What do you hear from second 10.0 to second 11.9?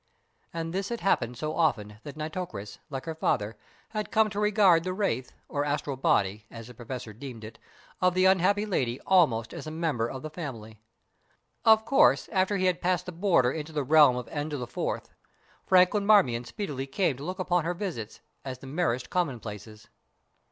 of the family. Of